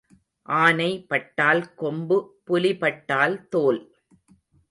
ஆனை 0.47 1.05
பட்டால் 1.09 1.61
கொம்பு 1.75 2.17
புலி 2.43 2.71
பட்டால் 2.75 3.35
தோல். 3.49 3.81